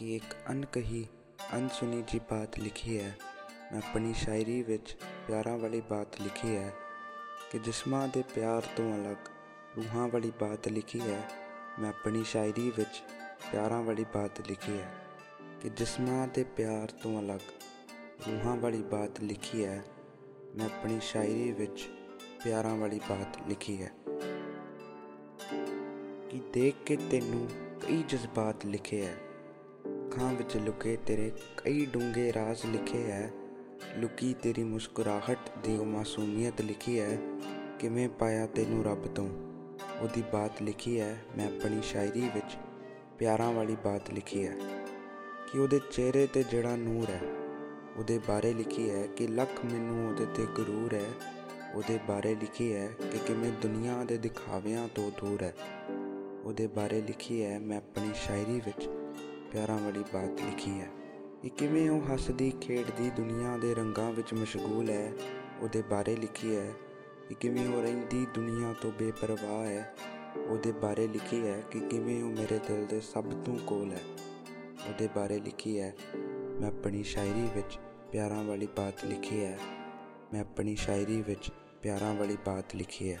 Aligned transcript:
ਕਿ 0.00 0.16
ਇੱਕ 0.16 0.36
ਅਣਕਹੀ, 0.50 1.06
ਅਣਸੁਣੀ 1.56 2.02
ਜੀ 2.08 2.18
ਬਾਤ 2.18 2.58
ਲਿਖੀ 2.58 3.00
ਹੈ। 3.00 3.16
ਮੈਂ 3.72 3.78
ਆਪਣੀ 3.78 4.14
ਸ਼ਾਇਰੀ 4.14 4.62
ਵਿੱਚ 4.62 4.96
ਪਿਆਰਾਂ 5.28 5.58
ਵਾਲੀ 5.58 5.80
ਬਾਤ 5.80 6.20
ਲਿਖੀ 6.20 6.56
ਹੈ 6.56 6.72
ਕਿ 7.50 7.58
ਜਿਸਮਾਂ 7.58 8.08
ਦੇ 8.08 8.24
ਪਿਆਰ 8.34 8.62
ਤੋਂ 8.76 8.96
ਅਲੱਗ 8.96 9.16
ਰੂਹਾਂ 9.76 10.08
ਵਾਲੀ 10.08 10.32
ਬਾਤ 10.40 10.68
ਲਿਖੀ 10.68 11.00
ਹੈ। 11.00 11.28
ਮੈਂ 11.78 11.88
ਆਪਣੀ 11.88 12.24
ਸ਼ਾਇਰੀ 12.24 12.72
ਵਿੱਚ 12.76 13.02
ਪਿਆਰਾਂ 13.52 13.82
ਵਾਲੀ 13.82 14.04
ਬਾਤ 14.14 14.48
ਲਿਖੀ 14.48 14.78
ਹੈ 14.78 14.94
ਕਿ 15.60 15.68
ਜਿਸਮਾਂ 15.68 16.28
ਦੇ 16.28 16.44
ਪਿਆਰ 16.44 16.90
ਤੋਂ 16.90 17.20
ਅਲੱਗ 17.20 17.40
ਰੂਹਾਂ 18.28 18.56
ਵਾਲੀ 18.56 18.82
ਬਾਤ 18.82 19.20
ਲਿਖੀ 19.20 19.64
ਹੈ। 19.64 19.84
ਮੈਂ 20.56 20.66
ਆਪਣੀ 20.66 20.98
ਸ਼ਾਇਰੀ 21.02 21.52
ਵਿੱਚ 21.52 21.90
ਪਿਆਰਾਂ 22.44 22.76
ਵਾਲੀ 22.76 23.00
ਬਾਤ 23.08 23.48
ਲਿਖੀ 23.48 23.82
ਹੈ 23.82 23.90
ਕਿ 26.30 26.40
ਦੇਖ 26.52 26.74
ਕੇ 26.86 26.96
ਤੈਨੂੰ 26.96 27.48
ਕਈ 27.86 28.02
ਜਜ਼ਬਾਤ 28.08 28.66
ਲਿਖੇ 28.66 29.06
ਹੈ। 29.06 29.29
ਅੱਖਾਂ 30.10 30.32
ਵਿੱਚ 30.34 30.56
ਲੁਕੇ 30.56 30.96
ਤੇਰੇ 31.06 31.30
ਕਈ 31.56 31.84
ਡੂੰਘੇ 31.86 32.32
ਰਾਜ਼ 32.32 32.64
ਲਿਖੇ 32.66 33.02
ਹੈ 33.10 33.30
ਲੁਕੀ 33.98 34.32
ਤੇਰੀ 34.42 34.62
ਮੁਸਕਰਾਹਟ 34.64 35.50
ਦੀ 35.64 35.76
ਉਹ 35.76 35.84
ਮਾਸੂਮੀਅਤ 35.84 36.60
ਲਿਖੀ 36.60 36.98
ਹੈ 37.00 37.18
ਕਿਵੇਂ 37.78 38.08
ਪਾਇਆ 38.08 38.46
ਤੈਨੂੰ 38.46 38.84
ਰੱਬ 38.84 39.06
ਤੋਂ? 39.06 39.28
ਉਹਦੀ 40.02 40.22
ਬਾਤ 40.32 40.62
ਲਿਖੀ 40.62 40.98
ਹੈ 41.00 41.16
ਮੈਂ 41.36 41.46
ਆਪਣੀ 41.46 41.80
ਸ਼ਾਇਰੀ 41.82 42.20
ਵਿੱਚ 42.34 42.56
ਪਿਆਰਾਂ 43.18 43.52
ਵਾਲੀ 43.52 43.76
ਬਾਤ 43.84 44.10
ਲਿਖੀ 44.10 44.46
ਹੈ 44.46 44.56
ਕਿ 45.52 45.58
ਉਹਦੇ 45.58 45.80
ਚਿਹਰੇ 45.90 46.26
ਤੇ 46.26 46.42
ਜਿਹੜਾ 46.42 46.76
ਨੂਰ 46.76 47.10
ਹੈ 47.10 47.20
ਉਹਦੇ 47.98 48.18
ਬਾਰੇ 48.28 48.52
ਲਿਖੀ 48.52 48.90
ਹੈ 48.90 49.06
ਕਿ 49.06 49.26
ਲੱਖ 49.28 49.64
ਮੈਨੂੰ 49.64 50.06
ਉਹਦੇ 50.08 50.26
ਤੇ 50.36 50.46
ਗਰੂਰ 50.58 50.94
ਹੈ 50.94 51.06
ਉਹਦੇ 51.74 51.98
ਬਾਰੇ 52.08 52.34
ਲਿਖੀ 52.34 52.72
ਹੈ 52.74 52.88
ਕਿ 53.02 53.18
ਕਿਵੇਂ 53.18 53.52
ਦੁਨੀਆ 53.52 54.04
ਦੇ 54.04 54.16
ਦਿਖਾਵਿਆਂ 54.18 54.88
ਤੋਂ 54.88 55.10
ਦੂਰ 55.20 55.42
ਹੈ 55.42 55.54
ਉਹਦੇ 56.44 56.66
ਬਾਰੇ 56.66 57.00
ਲਿਖੀ 57.00 57.42
ਹੈ 57.44 57.58
ਮੈਂ 57.58 57.76
ਆਪਣੀ 57.76 58.10
ਸ਼ਾਇਰੀ 58.26 58.60
ਵਿੱਚ 58.66 58.88
ਪਿਆਰਾਂ 59.52 59.78
ਵਾਲੀ 59.78 60.04
ਬਾਤ 60.12 60.40
ਲਿਖੀ 60.42 60.80
ਹੈ 60.80 60.88
ਕਿ 61.42 61.48
ਕਿਵੇਂ 61.48 61.90
ਉਹ 61.90 62.14
ਹੱਸਦੀ, 62.14 62.52
ਖੇਡਦੀ 62.60 63.10
ਦੁਨੀਆ 63.10 63.56
ਦੇ 63.56 63.74
ਰੰਗਾਂ 63.74 64.12
ਵਿੱਚ 64.12 64.34
ਮਸ਼ਗੂਲ 64.34 64.90
ਹੈ, 64.90 65.12
ਉਹਦੇ 65.60 65.82
ਬਾਰੇ 65.82 66.16
ਲਿਖੀ 66.16 66.56
ਹੈ 66.56 66.72
ਕਿ 67.28 67.34
ਕਿਵੇਂ 67.34 67.68
ਉਹ 67.68 67.82
ਰਹਿੰਦੀ 67.82 68.26
ਦੁਨੀਆ 68.34 68.74
ਤੋਂ 68.80 68.92
ਬੇਪਰਵਾਹ 68.92 69.64
ਹੈ, 69.66 69.94
ਉਹਦੇ 70.36 70.72
ਬਾਰੇ 70.72 71.08
ਲਿਖੀ 71.08 71.46
ਹੈ 71.46 71.62
ਕਿ 71.70 71.80
ਕਿਵੇਂ 71.80 72.22
ਉਹ 72.22 72.30
ਮੇਰੇ 72.30 72.58
ਦਿਲ 72.58 72.86
ਦੇ 72.86 73.00
ਸਭ 73.00 73.24
ਤੋਂ 73.24 73.58
ਕੋਲ 73.58 73.90
ਹੈ। 73.90 74.00
ਉਹਦੇ 74.88 75.08
ਬਾਰੇ 75.16 75.40
ਲਿਖੀ 75.40 75.78
ਹੈ, 75.80 75.94
ਮੈਂ 76.60 76.68
ਆਪਣੀ 76.68 77.02
ਸ਼ਾਇਰੀ 77.02 77.48
ਵਿੱਚ 77.54 77.78
ਪਿਆਰਾਂ 78.12 78.44
ਵਾਲੀ 78.44 78.68
ਬਾਤ 78.76 79.04
ਲਿਖੀ 79.04 79.44
ਹੈ, 79.44 79.58
ਮੈਂ 80.32 80.40
ਆਪਣੀ 80.40 80.76
ਸ਼ਾਇਰੀ 80.76 81.22
ਵਿੱਚ 81.22 81.50
ਪਿਆਰਾਂ 81.82 82.14
ਵਾਲੀ 82.14 82.36
ਬਾਤ 82.46 82.74
ਲਿਖੀ 82.74 83.12
ਹੈ। 83.12 83.20